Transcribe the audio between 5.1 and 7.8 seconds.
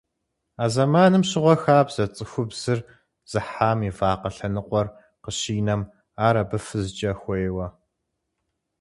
къыщинэм ар абы фызкӀэ хуейуэ.